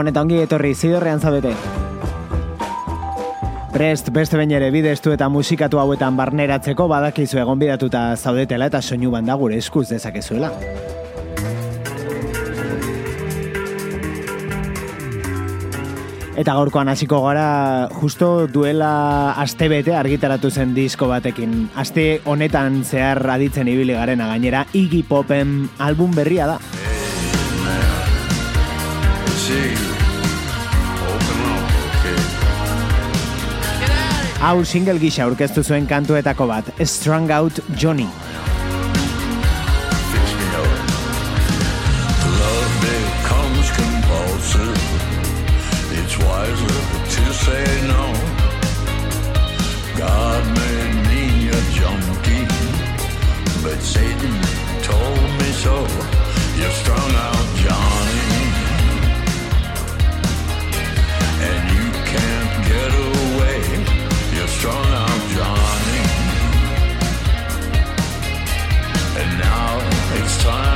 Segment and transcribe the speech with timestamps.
[0.00, 1.50] Gabon eta ongi etorri zidorrean zabete.
[3.74, 9.12] Prest beste bain ere bidestu eta musikatu hauetan barneratzeko badakizu egon bidatuta zaudetela eta soinu
[9.12, 10.54] banda gure eskuz dezakezuela.
[16.40, 21.66] Eta gaurkoan hasiko gara justo duela aste bete argitaratu zen disko batekin.
[21.76, 26.79] Aste honetan zehar aditzen ibili garena gainera Iggy Popen album berria da.
[34.40, 38.08] Hau single gisa aurkeztu zuen kantuetako bat, Strung Out Johnny.
[53.80, 54.34] Satan
[54.82, 55.74] told me so.
[56.58, 57.39] You're strung out,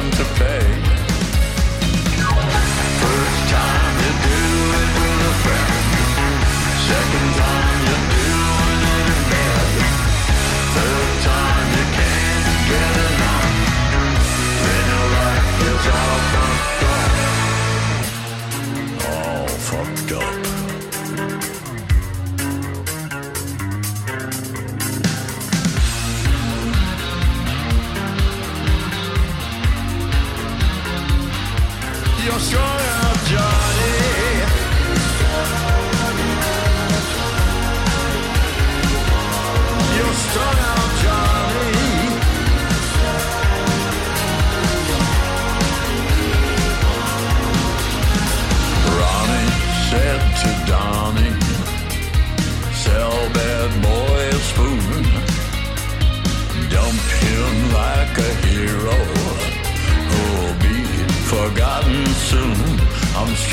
[0.06, 0.53] it's time to pay.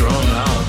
[0.02, 0.61] Strung out,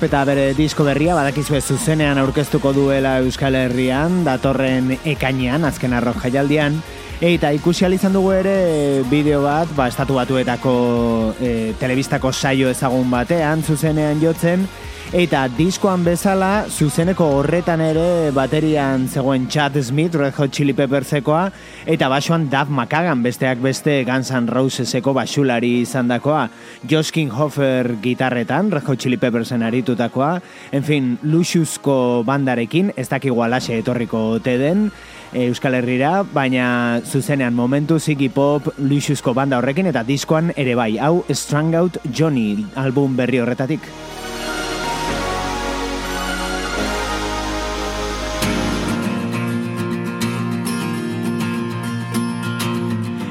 [0.00, 6.22] Pop eta bere disko berria badakizue zuzenean aurkeztuko duela Euskal Herrian, datorren ekainean, azken arrok
[6.22, 6.78] jaialdian,
[7.20, 10.72] eta ikusi izan dugu ere bideo bat, ba, estatu batuetako
[11.36, 14.64] e, telebistako saio ezagun batean, zuzenean jotzen,
[15.10, 21.48] Eta diskoan bezala, zuzeneko horretan ere baterian zegoen Chad Smith, Red Hot Chili Peppersekoa,
[21.90, 26.44] eta basoan Duff McKagan besteak beste Guns N' Roseseko basulari izandakoa,
[26.86, 30.36] Josh Kinghofer gitarretan, Red Hot Chili Peppersen aritutakoa,
[30.70, 34.92] en fin, Luxusko bandarekin, ez dakigu alaxe etorriko ote den,
[35.32, 40.92] e, Euskal Herrira, baina zuzenean momentu Ziggy Pop Luxusko banda horrekin eta diskoan ere bai,
[41.02, 43.90] hau Strung Out Johnny album berri horretatik.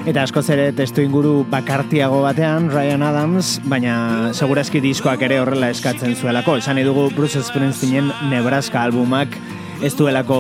[0.10, 6.16] Eta askoz ere testu inguru bakartiago batean Ryan Adams, baina segurazki diskoak ere horrela eskatzen
[6.18, 6.56] zuelako.
[6.58, 9.38] Esan dugu Bruce Springsteenen Nebraska albumak
[9.86, 10.40] ez duelako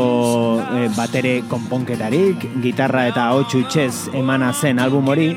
[0.73, 5.29] e, batere konponketarik, gitarra eta hotxu txez emana zen album hori,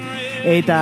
[0.49, 0.81] eta,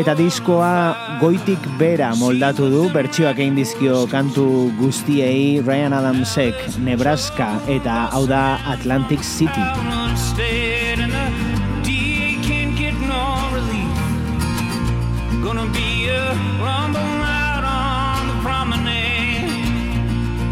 [0.00, 8.06] eta diskoa goitik bera moldatu du, bertsioak egin dizkio kantu guztiei Ryan Adamsek Nebraska eta
[8.08, 9.68] hau da Atlantic City.
[15.46, 19.48] Gonna be a rumble out on the promenade,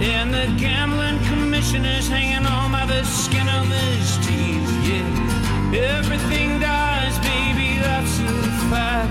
[0.00, 4.70] and the gambling commissioner's hanging on by the skin of his teeth.
[4.86, 8.32] Yeah, everything dies, baby, that's a
[8.70, 9.10] fact.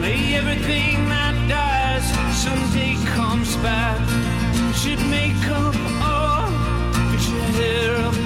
[0.00, 4.00] Lay everything that dies someday comes back.
[4.74, 6.48] Should make up all,
[7.12, 8.23] get your hair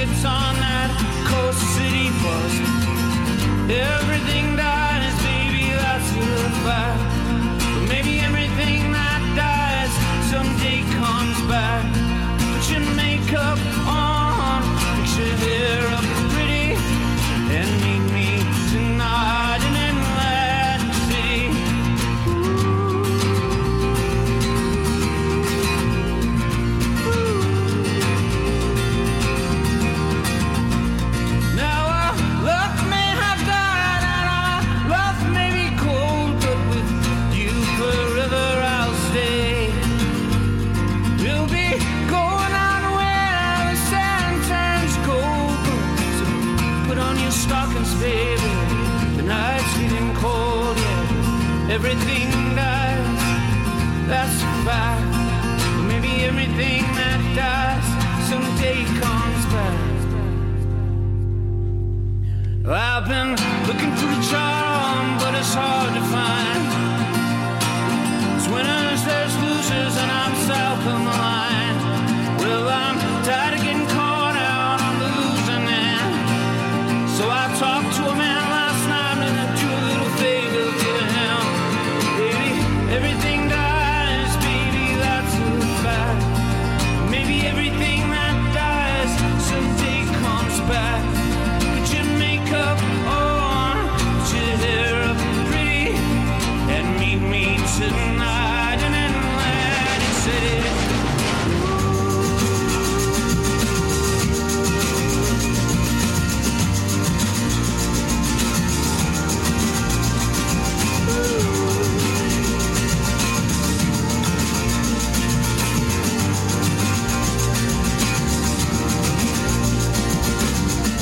[0.00, 0.90] tickets on that
[1.28, 2.54] Coast City bus.
[3.70, 4.49] Everything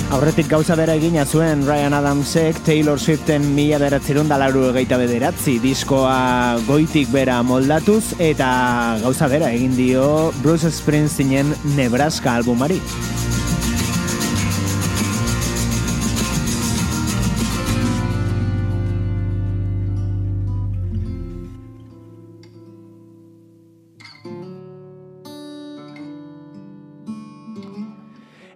[0.08, 6.56] Aurretik gauza bera egina zuen Ryan Adamsek Taylor Swiften mila beratzerun dalaru egeita bederatzi diskoa
[6.64, 8.48] goitik bera moldatuz eta
[9.04, 10.08] gauza bera egin dio
[10.40, 12.80] Bruce Springsteenen Nebraska albumari.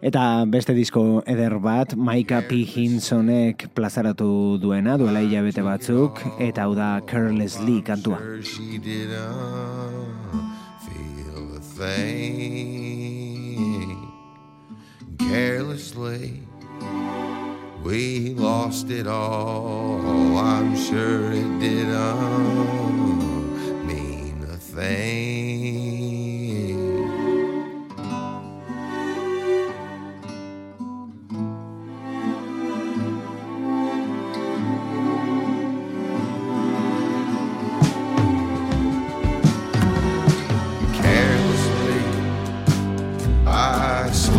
[0.02, 2.64] Eta beste disko eder bat, Maika P.
[2.66, 8.18] Hinsonek plazaratu duena, duela hilabete batzuk, eta hau da Carelessly kantua.
[8.18, 10.10] Sure she didn't
[10.82, 12.82] feel a thing
[15.20, 16.42] carelessly.
[17.84, 20.00] We lost it all.
[20.36, 22.66] I'm sure it didn't
[23.86, 24.56] mean a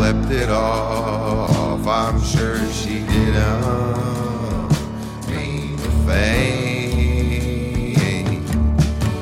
[0.03, 1.88] slept it off.
[1.88, 3.62] I'm sure she didn't
[5.29, 7.55] mean a thing.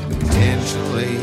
[0.09, 1.19] Intentionally,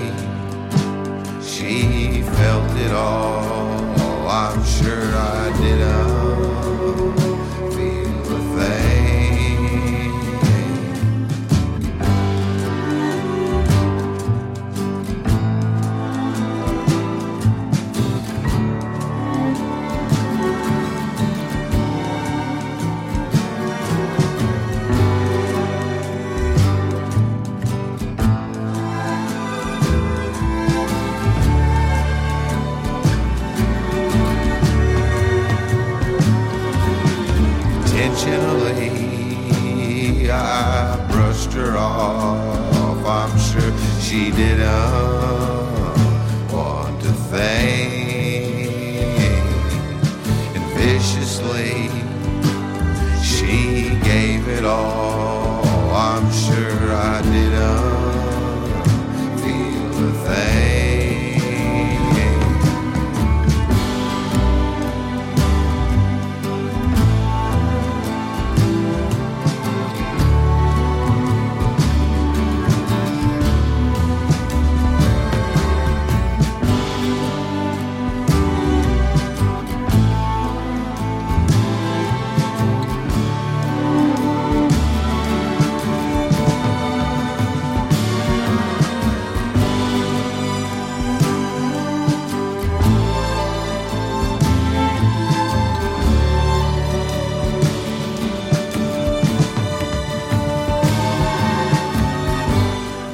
[1.42, 4.28] she felt it all.
[4.28, 6.17] I'm sure I didn't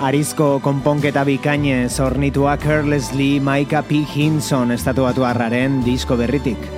[0.05, 4.03] Arizko konponketa bikaine zornitua Carelessly Maika P.
[4.05, 6.74] Hinson estatuatu harraren disko berritik.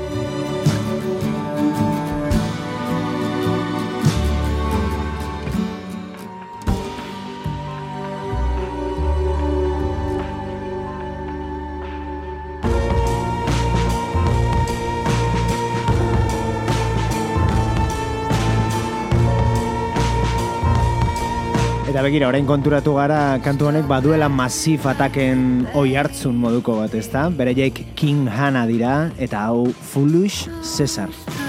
[21.97, 27.25] Eta begira, orain konturatu gara kantu honek baduela masif ataken oi hartzun moduko bat, ezta?
[27.33, 31.09] Bereiek King Hana dira eta hau Foolish Cesar.
[31.09, 31.46] Cause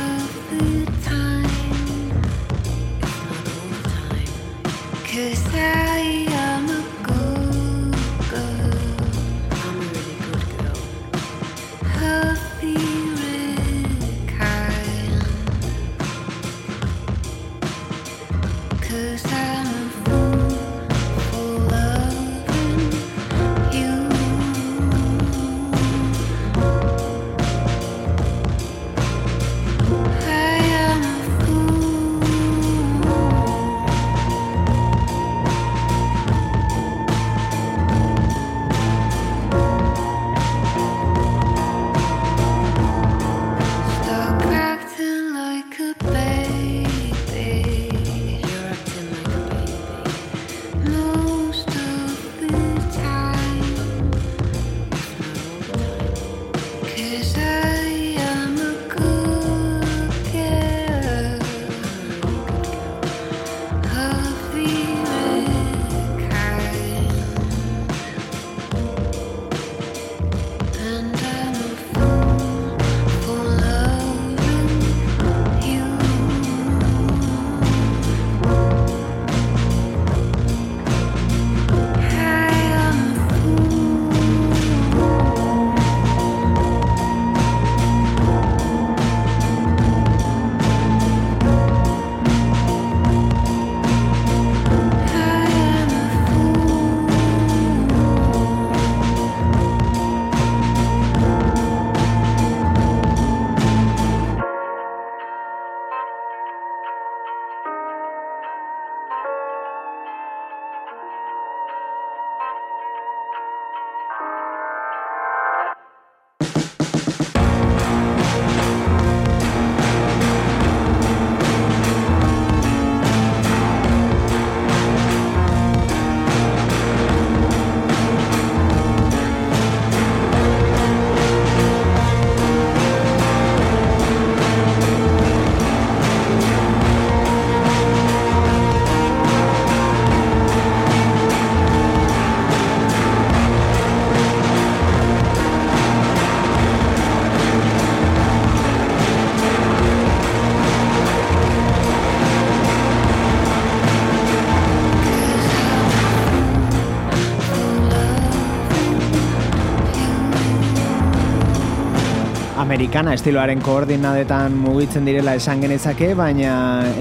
[162.78, 166.52] amerikana estiloaren koordinadetan mugitzen direla esan genezake, baina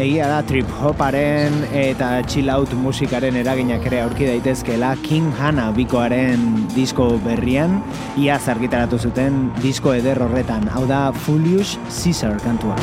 [0.00, 6.46] egia da trip hoparen eta chill out musikaren eraginak ere aurki daitezkeela King Hana bikoaren
[6.72, 7.82] disko berrian,
[8.16, 12.80] ia argitaratu zuten disko eder horretan, hau da Fullius Caesar kantua.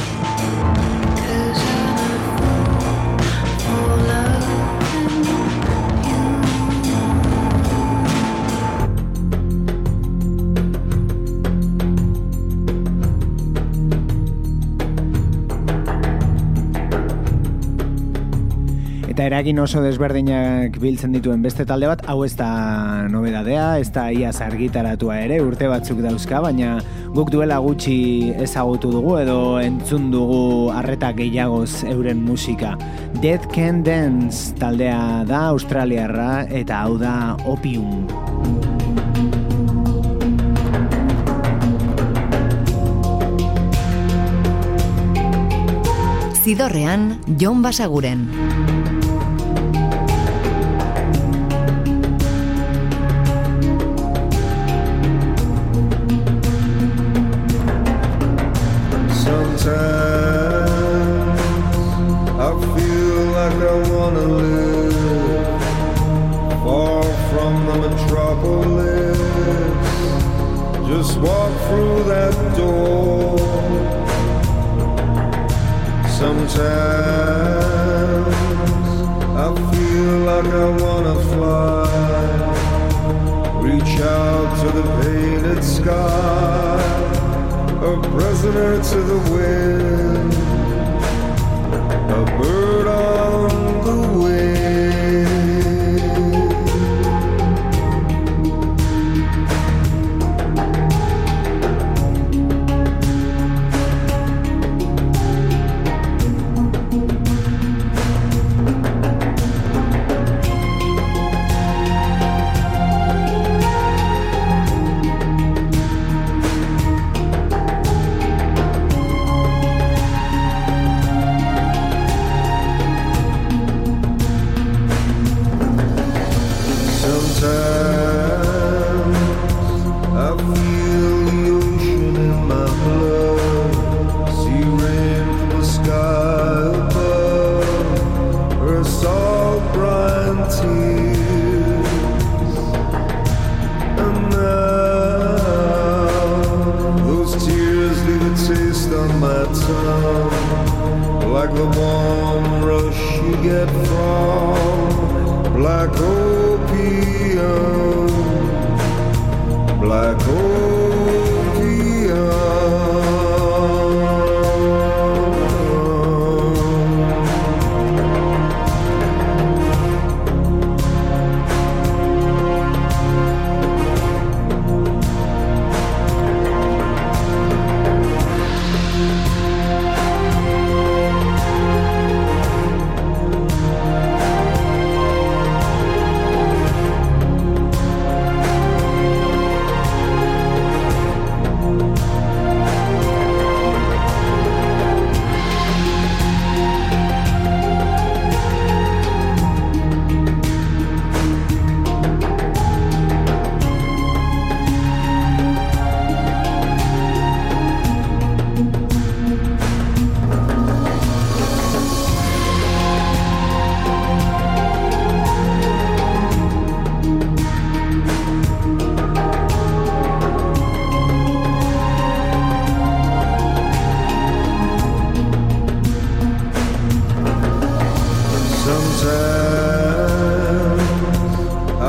[19.43, 24.37] Eragin oso desberdinak biltzen dituen beste talde bat, hau ez da nobedadea, ez da iaz
[24.39, 26.77] argitaratua ere, urte batzuk dauzka, baina
[27.11, 32.77] guk duela gutxi ezagutu dugu edo entzun dugu arreta gehiagoz euren musika.
[33.19, 38.07] Dead Can Dance taldea da australiarra eta hau da Opium.
[46.43, 48.62] Zidorrean, Jon Basaguren.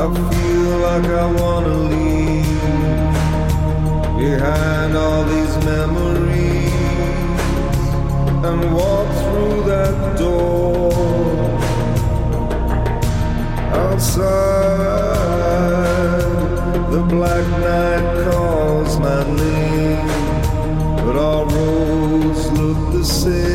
[0.05, 2.45] I feel like I wanna leave
[4.19, 6.71] behind all these memories
[8.47, 10.91] and walk through that door.
[13.73, 14.21] Outside,
[16.91, 20.07] the black night calls my name,
[21.03, 23.54] but all roads look the same.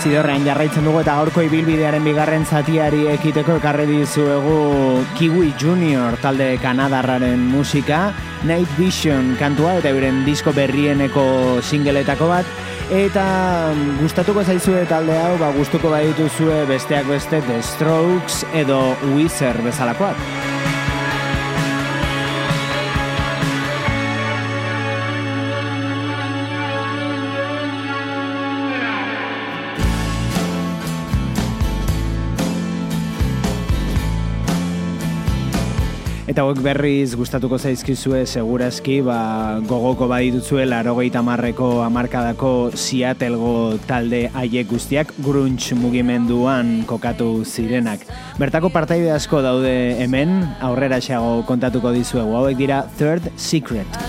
[0.00, 7.42] Zidorrean jarraitzen dugu eta gaurko ibilbidearen bigarren zatiari ekiteko ekarri dizuegu Kiwi Junior talde kanadarraren
[7.52, 8.06] musika,
[8.48, 12.58] Night Vision kantua eta euren disko berrieneko singeletako bat,
[12.88, 13.26] eta
[13.74, 18.80] mm, gustatuko zaizue talde hau, ba gustuko badituzue besteak beste The Strokes edo
[19.12, 20.16] Wizard bezalakoak.
[20.16, 20.39] bezalakoak.
[36.40, 44.70] eta hauek berriz gustatuko zaizkizue segurazki ba, gogoko badituzue larogeita marreko amarkadako Seattleego talde haiek
[44.70, 48.06] guztiak grunge mugimenduan kokatu zirenak.
[48.40, 54.00] Bertako partaide asko daude hemen, aurrera xago kontatuko dizuegu, hauek dira Third Secret.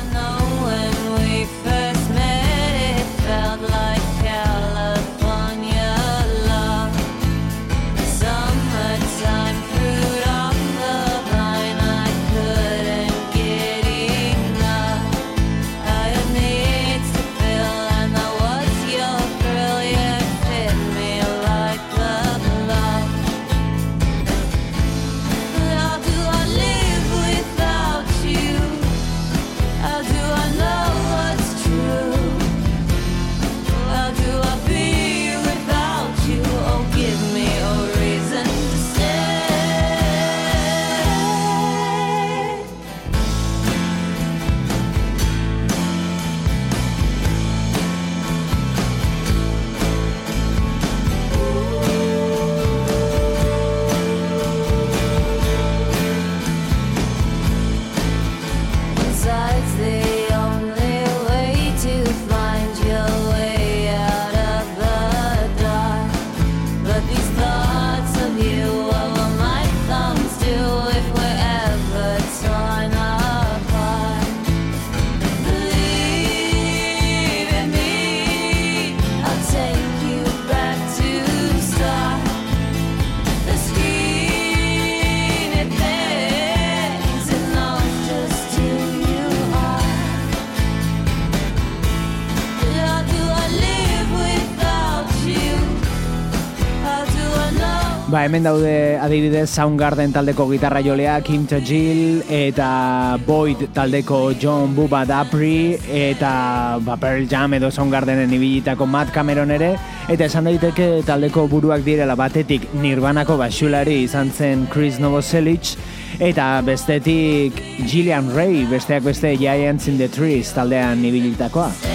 [98.21, 104.99] Ba, hemen daude adibidez Soundgarden taldeko gitarra jolea Kim Tajil eta Boyd taldeko John Bubba
[105.09, 109.71] Dapri eta ba, Pearl Jam edo Soundgardenen ibilitako Matt Cameron ere
[110.05, 115.73] eta esan daiteke taldeko buruak direla batetik Nirvanako basulari izan zen Chris Novoselic
[116.21, 117.57] eta bestetik
[117.87, 121.90] Gillian Ray besteak beste Giants in the Trees taldean ibilitakoa.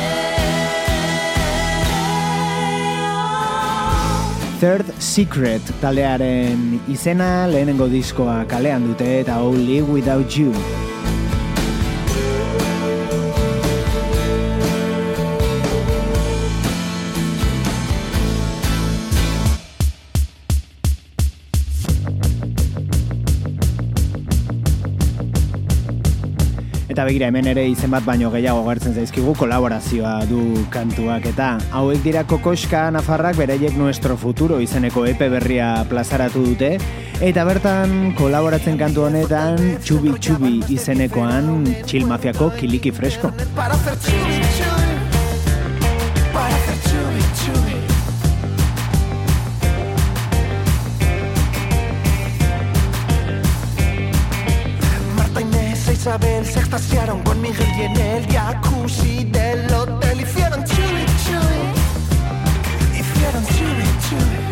[4.57, 10.96] Third Secret taldearen izena lehenengo diskoa kalean dute eta Only Without You.
[27.07, 30.41] Begira hemen ere izen bat baino gehiago gertzen zaizkigu kolaborazioa du
[30.75, 36.73] kantuak eta hauek dira kokoska nafarrak bereiek nuestro futuro izeneko epe berria plazaratu dute
[37.31, 43.33] eta bertan kolaboratzen kantu honetan txubi txubi izenekoan chill mafiako kiliki fresko.
[43.55, 43.79] Para
[56.07, 60.21] Se extasiaron con Miguel y en el jacuzzi del hotel.
[60.21, 61.63] Hicieron chubi chubi
[63.01, 64.46] Hicieron chubi chubi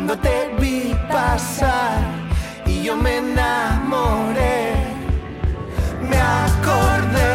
[0.00, 1.98] cuando te vi pasar
[2.64, 4.72] y yo me enamoré.
[6.08, 7.32] Me acordé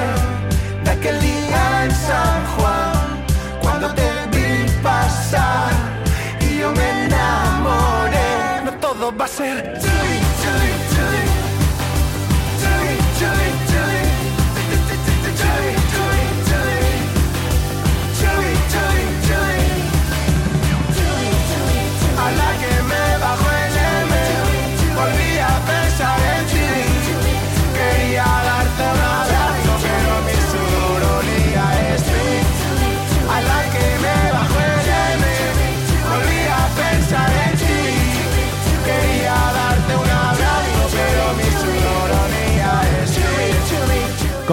[0.84, 3.23] de aquel día en San Juan,
[3.62, 5.73] cuando te vi pasar
[6.41, 8.63] y yo me enamoré.
[8.65, 9.85] No todo va a ser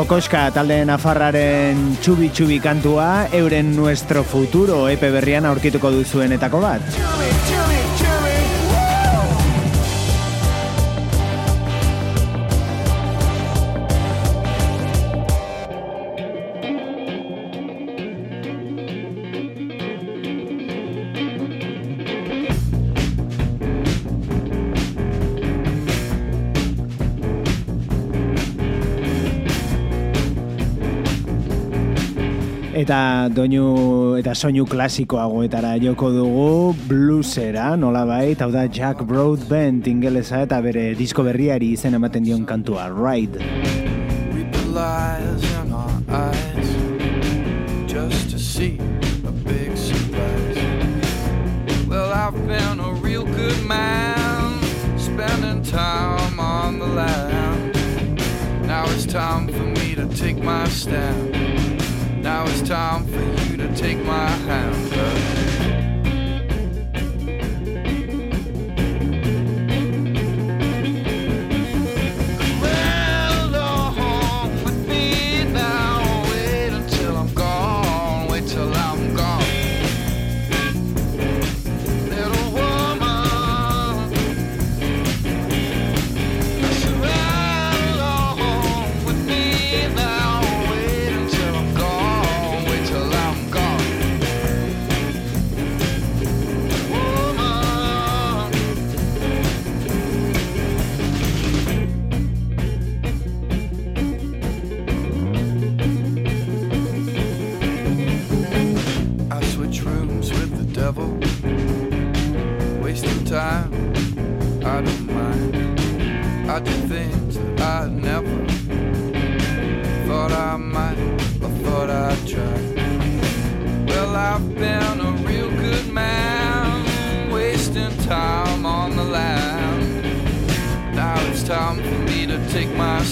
[0.03, 7.52] Kokoska talde Nafarraren txubi txubi kantua euren nuestro futuro epe berrian aurkituko duzuenetako bat.
[33.35, 40.93] Doinu eta soinu klasikoagoetara joko dugu bluesera, nolabait, hau da Jack Broadbent ingelesa eta bere
[40.99, 43.41] disko berriari izen ematen dion kantua, Ride.
[47.87, 48.79] Just to see
[49.27, 50.57] a big surprise.
[51.89, 54.61] Well, I've been a real good man,
[54.97, 57.77] spending time on the land.
[58.67, 61.33] Now it's time for me to take my stand.
[62.23, 63.05] Now it's time
[63.83, 64.62] take my hand.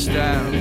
[0.07, 0.60] down.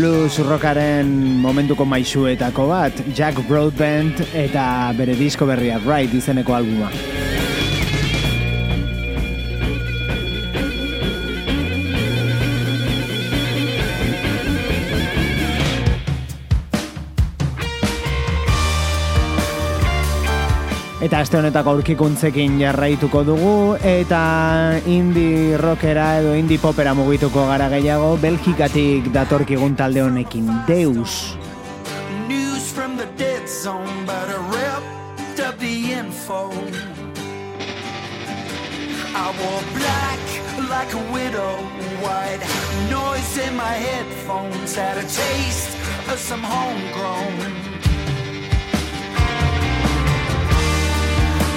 [0.00, 1.08] blues rockaren
[1.42, 4.64] momentuko maisuetako bat, Jack Broadbent eta
[4.96, 6.88] bere disko berria Right izeneko albuma.
[21.10, 24.18] Eta aste honetako aurkikuntzekin jarraituko dugu eta
[24.86, 31.34] indie rockera edo indie popera mugituko gara gehiago Belgikatik datorkigun talde honekin Deus.
[32.28, 34.86] News from the dead zone but a rep
[35.58, 36.46] the info.
[39.10, 40.22] I wore black
[40.70, 41.56] like a widow
[42.06, 42.42] white
[42.86, 45.74] noise in my headphones had a taste
[46.06, 47.59] of some homegrown.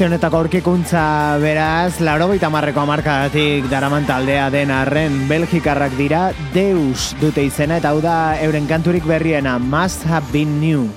[0.00, 1.00] aste honetako aurkikuntza
[1.42, 6.22] beraz, laro baita marreko amarkadatik daraman taldea den arren belgikarrak dira,
[6.54, 10.88] Deus dute izena eta hau da euren kanturik berriena, Must Have Been New.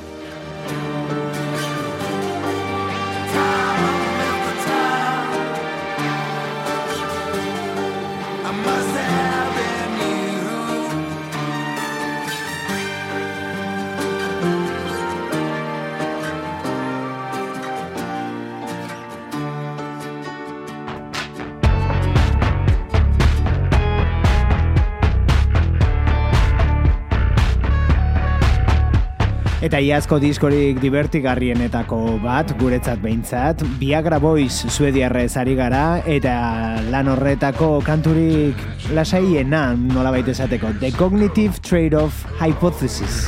[29.74, 36.36] Eta iazko diskorik divertigarrienetako bat, guretzat behintzat, Viagra Boys suediarrez ari gara, eta
[36.93, 38.61] lan horretako kanturik
[38.93, 43.26] lasaiena nola baita esateko, The Cognitive Trade-Off Hypothesis.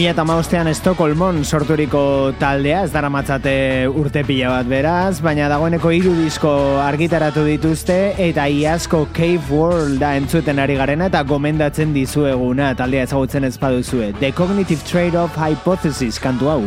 [0.00, 3.52] 2008an Estokolmon sorturiko taldea, ez daramatzate
[3.90, 7.98] urte pila bat beraz, baina dagoeneko hiru disko argitaratu dituzte
[8.30, 14.14] eta iazko Cave World da entzuten ari garena eta gomendatzen dizueguna taldea ezagutzen ez baduzue.
[14.24, 16.60] The Cognitive Trade-off Hypothesis kantu hau.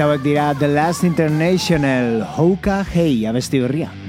[0.00, 3.99] hauek dira The Last International Hoka Hey abesti berria.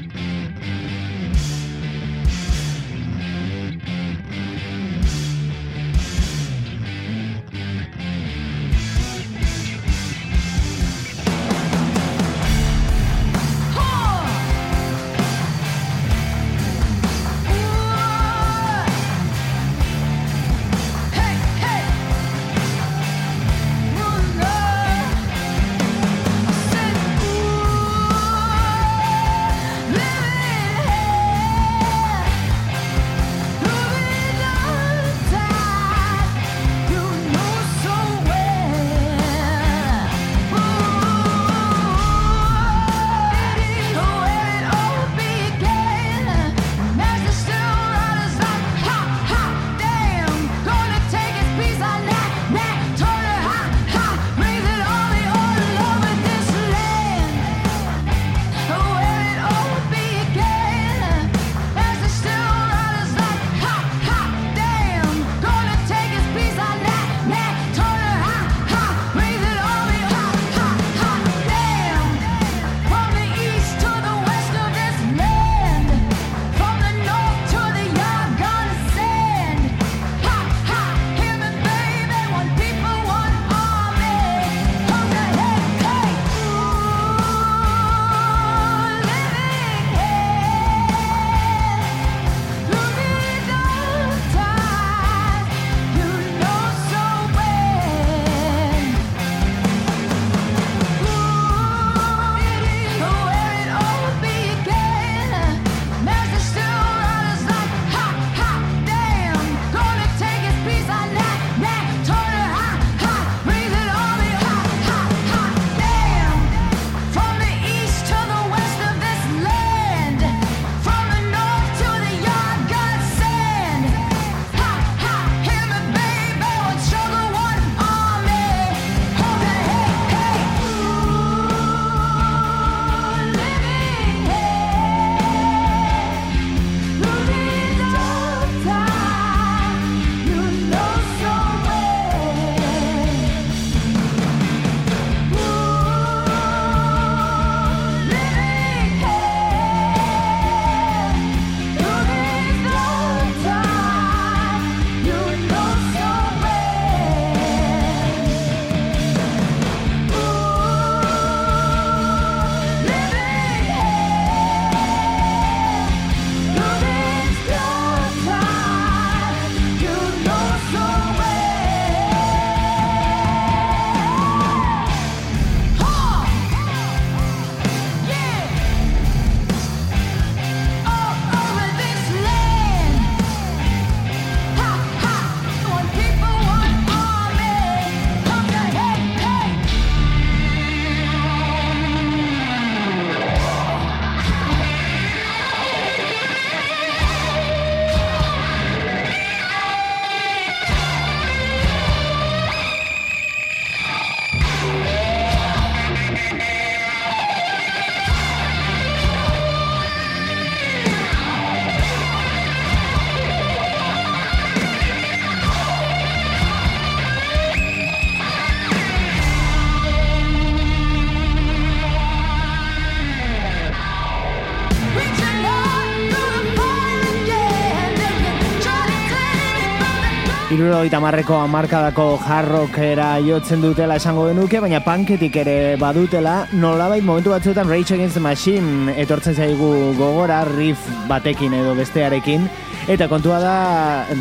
[230.71, 237.67] Irurogeita marreko amarkadako jarrokera jotzen dutela esango genuke, baina panketik ere badutela, nolabait momentu batzuetan
[237.67, 242.47] Rage Against the Machine etortzen zaigu gogora, riff batekin edo bestearekin,
[242.87, 243.57] eta kontua da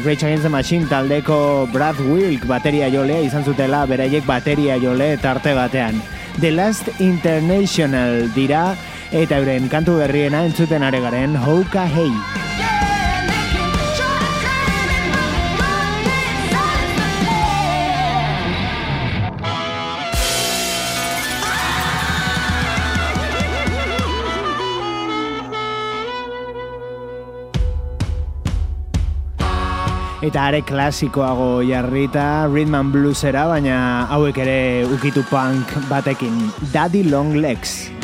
[0.02, 5.54] Rage Against the Machine taldeko Brad Wilk bateria jolea izan zutela, beraiek bateria jole tarte
[5.54, 6.02] batean.
[6.42, 8.72] The Last International dira,
[9.14, 12.49] eta euren kantu berriena entzuten are garen Houka Hey.
[30.20, 33.76] Eta are klasikoago jarrita rhythm and bluesera, baina
[34.12, 36.36] hauek ere ukitu punk batekin.
[36.74, 37.99] Daddy Long Legs.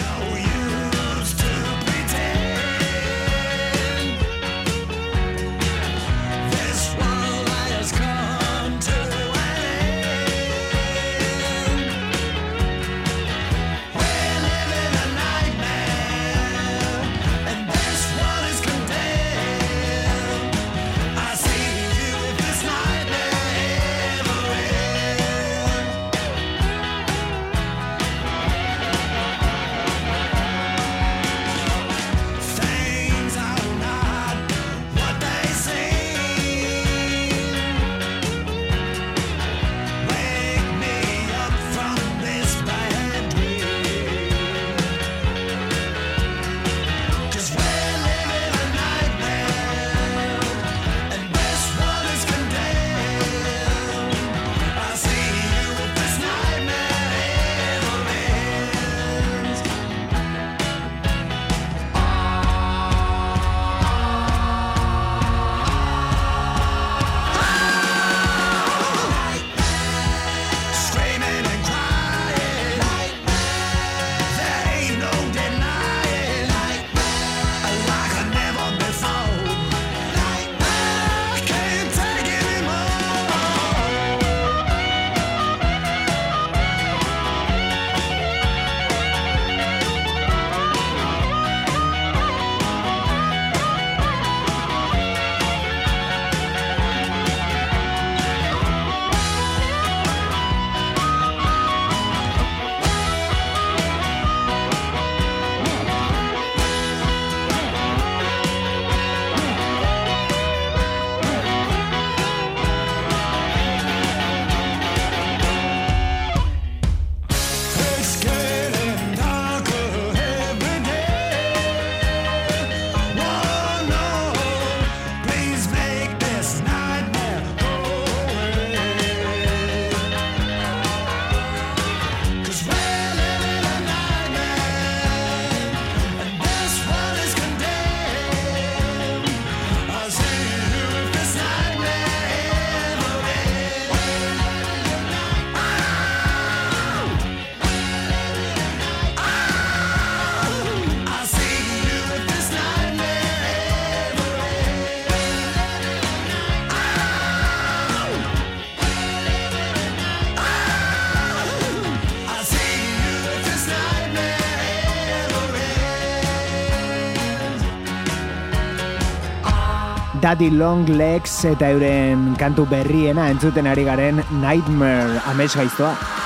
[170.26, 176.25] Daddy Long Legs eta euren kantu berriena entzuten ari garen Nightmare amets gaiztoa.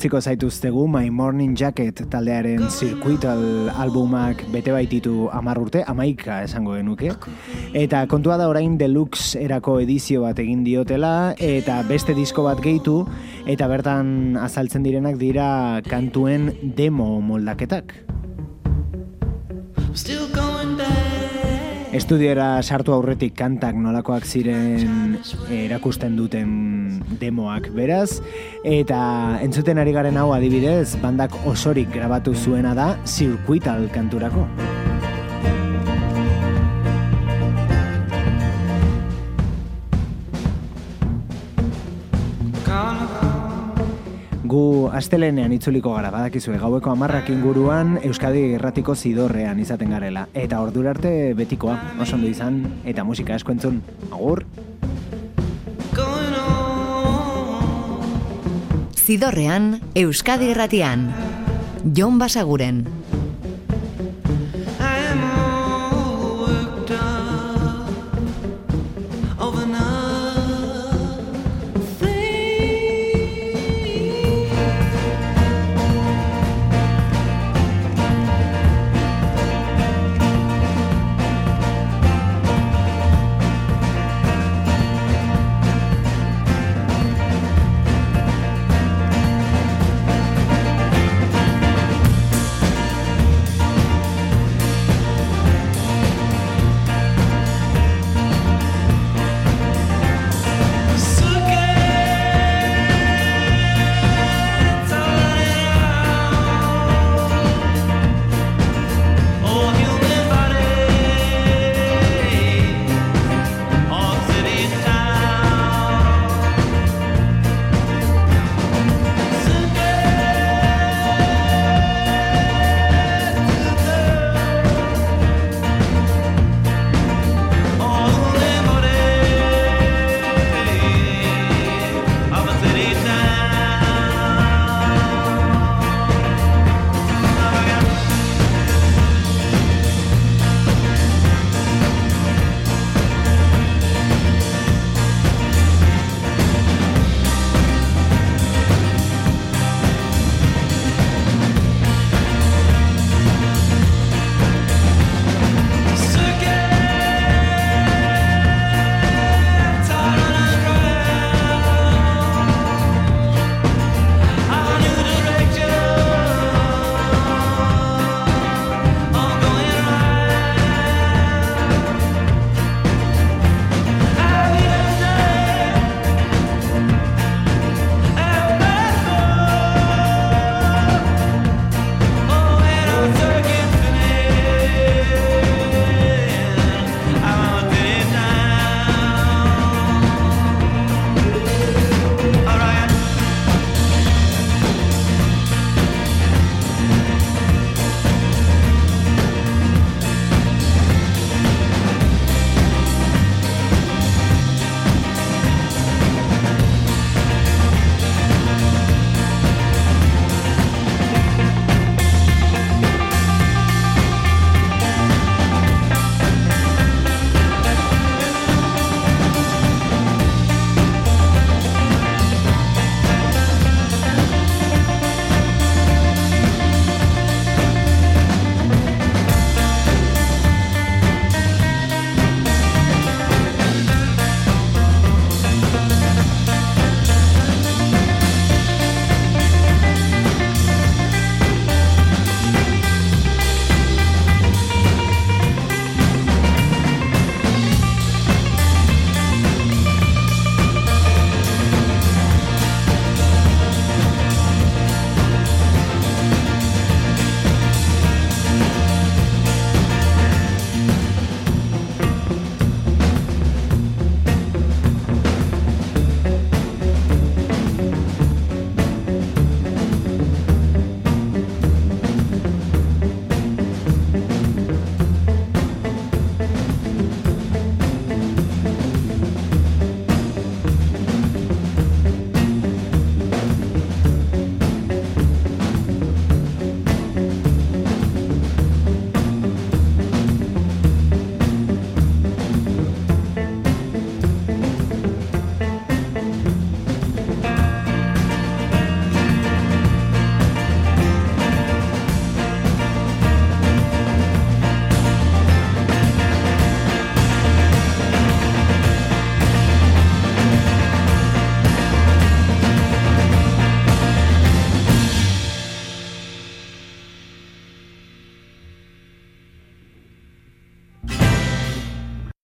[0.00, 7.10] Utziko zaituztegu My Morning Jacket taldearen Circuital albumak bete baititu amar urte, amaika esango genuke.
[7.76, 13.02] Eta kontua da orain deluxe erako edizio bat egin diotela, eta beste disko bat gehitu,
[13.44, 15.50] eta bertan azaltzen direnak dira
[15.84, 16.48] kantuen
[16.80, 17.92] demo moldaketak.
[19.92, 20.49] Still.
[21.90, 25.16] Estudiora sartu aurretik kantak nolakoak ziren
[25.50, 26.52] erakusten duten
[27.18, 28.20] demoak beraz,
[28.62, 29.00] eta
[29.42, 34.46] entzuten ari garen hau adibidez, bandak osorik grabatu zuena da Circuital kanturako.
[44.50, 50.24] Gu astelenean itzuliko gara badakizue gaueko amarrak inguruan Euskadi irratiko zidorrean izaten garela.
[50.34, 53.78] Eta ordura arte betikoa, oso ondo izan, eta musika asko entzun.
[54.10, 54.42] Agur!
[58.98, 61.12] Zidorrean, Euskadi irratian.
[61.94, 62.99] Jon Basaguren.